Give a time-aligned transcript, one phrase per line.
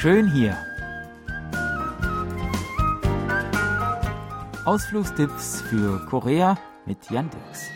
[0.00, 0.56] Schön hier.
[4.64, 6.56] Ausflugstipps für Korea
[6.86, 7.66] mit Jan Dirks.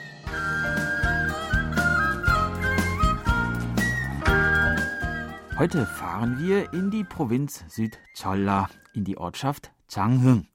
[5.59, 10.47] Heute fahren wir in die Provinz Südcholla, in die Ortschaft Changhung.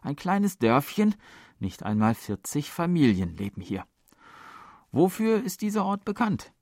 [0.00, 1.14] Ein kleines Dörfchen,
[1.60, 3.84] nicht einmal 40 Familien leben hier.
[4.90, 6.52] Wofür ist dieser Ort bekannt?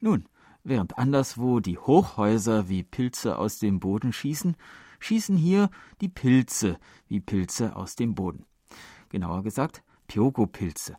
[0.00, 0.28] Nun,
[0.64, 4.56] während anderswo die Hochhäuser wie Pilze aus dem Boden schießen,
[5.00, 5.70] schießen hier
[6.00, 8.46] die Pilze wie Pilze aus dem Boden.
[9.08, 10.96] Genauer gesagt Pyogo-Pilze,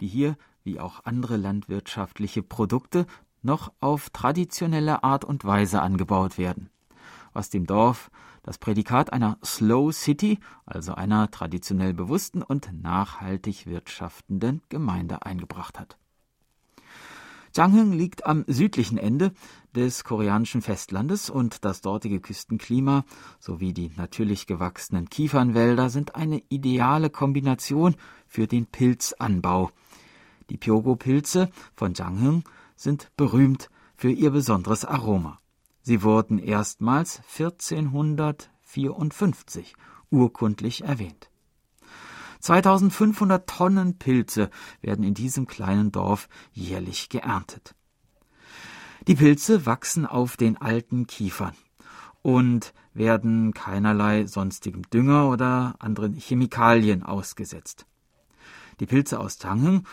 [0.00, 3.06] die hier wie auch andere landwirtschaftliche Produkte
[3.42, 6.70] noch auf traditionelle Art und Weise angebaut werden,
[7.32, 8.10] was dem Dorf
[8.42, 15.98] das Prädikat einer Slow City, also einer traditionell bewussten und nachhaltig wirtschaftenden Gemeinde eingebracht hat.
[17.54, 19.32] Changhung liegt am südlichen Ende
[19.74, 23.04] des koreanischen Festlandes und das dortige Küstenklima
[23.40, 29.70] sowie die natürlich gewachsenen Kiefernwälder sind eine ideale Kombination für den Pilzanbau.
[30.50, 32.44] Die Pyogo-Pilze von Changhung
[32.76, 35.40] sind berühmt für ihr besonderes Aroma.
[35.82, 39.74] Sie wurden erstmals 1454
[40.10, 41.30] urkundlich erwähnt.
[42.40, 44.50] 2500 Tonnen Pilze
[44.80, 47.74] werden in diesem kleinen Dorf jährlich geerntet.
[49.06, 51.54] Die Pilze wachsen auf den alten Kiefern
[52.22, 57.86] und werden keinerlei sonstigem Dünger oder anderen Chemikalien ausgesetzt.
[58.80, 59.86] Die Pilze aus Tangen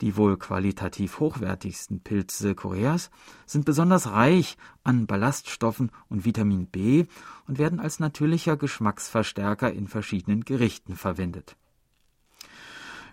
[0.00, 3.10] die wohl qualitativ hochwertigsten Pilze Koreas
[3.46, 7.06] sind besonders reich an Ballaststoffen und Vitamin B
[7.46, 11.56] und werden als natürlicher Geschmacksverstärker in verschiedenen Gerichten verwendet.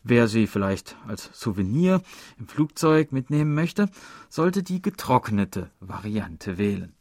[0.03, 2.01] Wer sie vielleicht als Souvenir
[2.39, 3.89] im Flugzeug mitnehmen möchte,
[4.29, 6.93] sollte die getrocknete Variante wählen.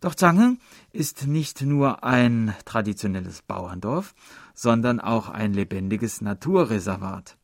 [0.00, 0.58] Doch Zange
[0.92, 4.14] ist nicht nur ein traditionelles Bauerndorf,
[4.54, 7.38] sondern auch ein lebendiges Naturreservat.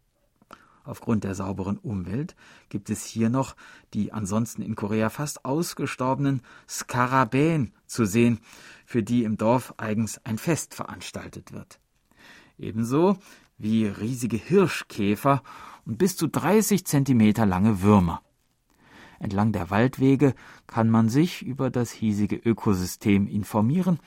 [0.84, 2.34] Aufgrund der sauberen Umwelt
[2.68, 3.54] gibt es hier noch
[3.94, 8.40] die ansonsten in Korea fast ausgestorbenen Skarabäen zu sehen,
[8.84, 11.78] für die im Dorf eigens ein Fest veranstaltet wird.
[12.60, 13.16] Ebenso
[13.58, 15.42] wie riesige Hirschkäfer
[15.86, 18.22] und bis zu 30 Zentimeter lange Würmer.
[19.18, 20.34] Entlang der Waldwege
[20.66, 23.98] kann man sich über das hiesige Ökosystem informieren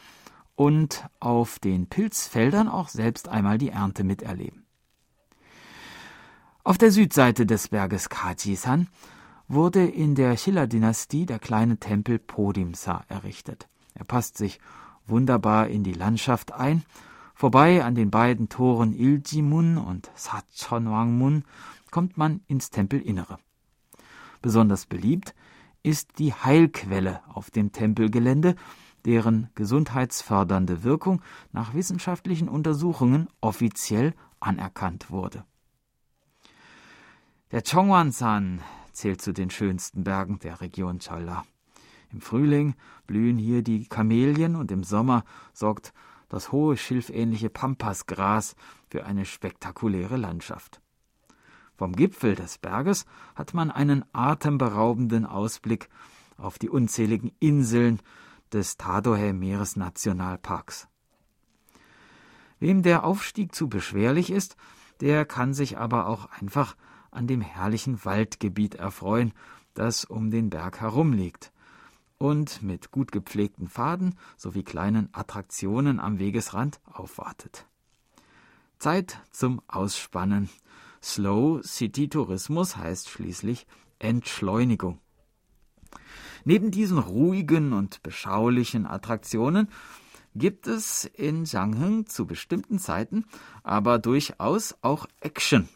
[0.55, 4.65] und auf den Pilzfeldern auch selbst einmal die Ernte miterleben.
[6.63, 8.87] Auf der Südseite des Berges Kajisan
[9.47, 13.67] wurde in der Schiller-Dynastie der kleine Tempel Podimsa errichtet.
[13.93, 14.59] Er passt sich
[15.05, 16.83] wunderbar in die Landschaft ein.
[17.33, 21.43] Vorbei an den beiden Toren Iljimun und Sachonwangmun
[21.91, 23.39] kommt man ins Tempelinnere.
[24.41, 25.33] Besonders beliebt
[25.83, 28.55] ist die Heilquelle auf dem Tempelgelände,
[29.05, 31.21] deren gesundheitsfördernde Wirkung
[31.51, 35.43] nach wissenschaftlichen Untersuchungen offiziell anerkannt wurde.
[37.51, 38.61] Der Chongwan-san
[38.93, 41.43] zählt zu den schönsten Bergen der Region Cholla.
[42.11, 42.75] Im Frühling
[43.07, 45.23] blühen hier die Kamelien und im Sommer
[45.53, 45.93] sorgt
[46.33, 48.55] das hohe schilfähnliche Pampasgras
[48.89, 50.81] für eine spektakuläre Landschaft.
[51.75, 53.05] Vom Gipfel des Berges
[53.35, 55.89] hat man einen atemberaubenden Ausblick
[56.37, 57.99] auf die unzähligen Inseln
[58.51, 60.87] des Tadohe Meeresnationalparks.
[62.59, 64.55] Wem der Aufstieg zu beschwerlich ist,
[65.01, 66.75] der kann sich aber auch einfach
[67.11, 69.33] an dem herrlichen Waldgebiet erfreuen,
[69.75, 71.52] das um den Berg herum liegt
[72.23, 77.67] und mit gut gepflegten Pfaden sowie kleinen Attraktionen am Wegesrand aufwartet.
[78.79, 80.49] Zeit zum Ausspannen.
[81.01, 83.67] Slow City Tourismus heißt schließlich
[83.99, 84.99] Entschleunigung.
[86.45, 89.67] Neben diesen ruhigen und beschaulichen Attraktionen
[90.33, 93.25] gibt es in Jiangheung zu bestimmten Zeiten
[93.63, 95.67] aber durchaus auch Action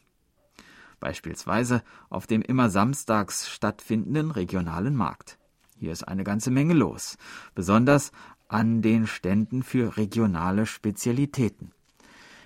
[1.02, 5.38] beispielsweise auf dem immer samstags stattfindenden regionalen Markt.
[5.80, 7.18] Hier ist eine ganze Menge los,
[7.54, 8.12] besonders
[8.48, 11.72] an den Ständen für regionale Spezialitäten.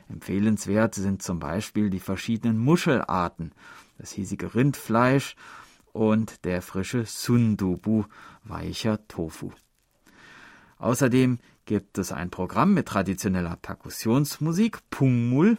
[0.10, 3.54] Empfehlenswert sind zum Beispiel die verschiedenen Muschelarten,
[3.98, 5.36] das hiesige Rindfleisch
[5.94, 8.04] und der frische Sundubu,
[8.44, 9.52] weicher Tofu.
[10.78, 15.58] Außerdem gibt es ein Programm mit traditioneller Perkussionsmusik, Pungmul,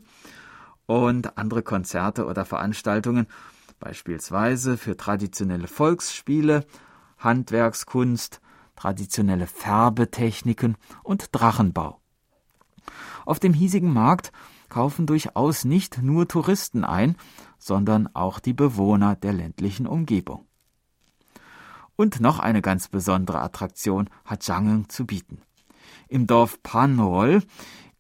[0.87, 3.27] und andere Konzerte oder Veranstaltungen,
[3.79, 6.67] beispielsweise für traditionelle Volksspiele,
[7.25, 8.41] Handwerkskunst,
[8.77, 12.01] traditionelle Färbetechniken und Drachenbau.
[13.25, 14.33] Auf dem hiesigen Markt
[14.69, 17.17] kaufen durchaus nicht nur Touristen ein,
[17.59, 20.47] sondern auch die Bewohner der ländlichen Umgebung.
[21.95, 25.43] Und noch eine ganz besondere Attraktion hat Jangen zu bieten.
[26.09, 27.43] Im Dorf Panrol,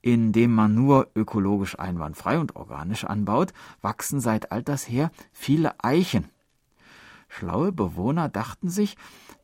[0.00, 6.28] in dem man nur ökologisch einwandfrei und organisch anbaut, wachsen seit alters her viele Eichen.
[7.34, 8.96] Schlaue Bewohner dachten sich,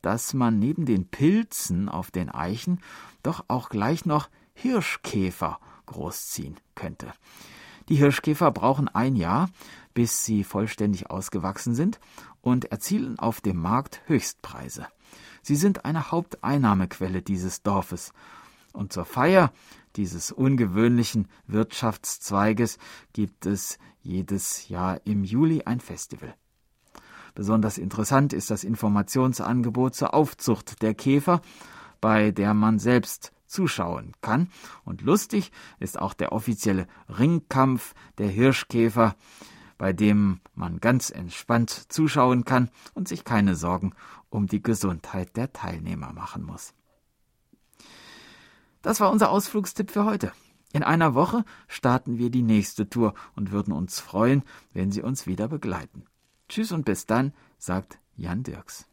[0.03, 2.83] dass man neben den Pilzen auf den Eichen
[3.23, 7.11] doch auch gleich noch Hirschkäfer großziehen könnte.
[7.89, 9.49] Die Hirschkäfer brauchen ein Jahr,
[9.95, 11.99] bis sie vollständig ausgewachsen sind
[12.43, 14.87] und erzielen auf dem Markt Höchstpreise.
[15.41, 18.13] Sie sind eine Haupteinnahmequelle dieses Dorfes.
[18.75, 19.51] Und zur Feier
[19.97, 22.77] dieses ungewöhnlichen Wirtschaftszweiges
[23.15, 26.35] gibt es jedes Jahr im Juli ein Festival.
[27.39, 31.41] Besonders interessant ist das Informationsangebot zur Aufzucht der Käfer,
[32.01, 34.49] bei der man selbst zuschauen kann.
[34.85, 39.15] Und lustig ist auch der offizielle Ringkampf der Hirschkäfer,
[39.79, 43.93] bei dem man ganz entspannt zuschauen kann und sich keine Sorgen
[44.31, 46.75] um die Gesundheit der Teilnehmer machen muss.
[48.83, 50.33] Das war unser Ausflugstipp für heute.
[50.73, 54.43] In einer Woche starten wir die nächste Tour und würden uns freuen,
[54.73, 56.03] wenn Sie uns wieder begleiten.
[56.49, 58.87] Tschüss und bis dann, sagt Jan Dirks.